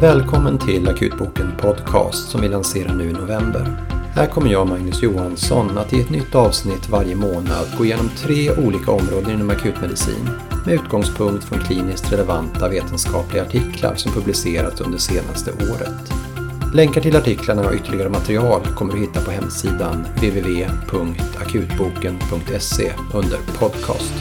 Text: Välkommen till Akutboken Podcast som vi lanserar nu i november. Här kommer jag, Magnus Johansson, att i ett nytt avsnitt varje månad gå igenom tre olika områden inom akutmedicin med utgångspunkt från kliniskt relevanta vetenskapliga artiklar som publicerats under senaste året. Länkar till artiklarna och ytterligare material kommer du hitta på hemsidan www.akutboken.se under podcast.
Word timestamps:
Välkommen 0.00 0.58
till 0.58 0.88
Akutboken 0.88 1.52
Podcast 1.60 2.28
som 2.28 2.40
vi 2.40 2.48
lanserar 2.48 2.94
nu 2.94 3.04
i 3.04 3.12
november. 3.12 3.76
Här 4.14 4.26
kommer 4.26 4.50
jag, 4.50 4.68
Magnus 4.68 5.02
Johansson, 5.02 5.78
att 5.78 5.92
i 5.92 6.00
ett 6.00 6.10
nytt 6.10 6.34
avsnitt 6.34 6.88
varje 6.88 7.16
månad 7.16 7.66
gå 7.78 7.84
igenom 7.84 8.10
tre 8.16 8.50
olika 8.50 8.90
områden 8.90 9.30
inom 9.30 9.50
akutmedicin 9.50 10.30
med 10.66 10.74
utgångspunkt 10.74 11.44
från 11.44 11.58
kliniskt 11.58 12.12
relevanta 12.12 12.68
vetenskapliga 12.68 13.42
artiklar 13.42 13.94
som 13.94 14.12
publicerats 14.12 14.80
under 14.80 14.98
senaste 14.98 15.52
året. 15.52 16.12
Länkar 16.74 17.00
till 17.00 17.16
artiklarna 17.16 17.68
och 17.68 17.74
ytterligare 17.74 18.08
material 18.08 18.60
kommer 18.76 18.92
du 18.92 19.00
hitta 19.00 19.20
på 19.20 19.30
hemsidan 19.30 20.06
www.akutboken.se 20.16 22.92
under 23.14 23.38
podcast. 23.58 24.14